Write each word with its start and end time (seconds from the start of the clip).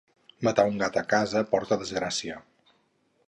Matar 0.45 0.63
un 0.69 0.79
gat 0.83 0.97
a 1.01 1.03
casa 1.11 1.45
porta 1.53 1.79
desgràcia. 1.83 2.39